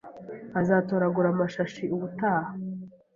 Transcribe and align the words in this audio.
Azatoragura 0.59 1.27
amashashi 1.33 1.83
ubutaha 1.95 2.49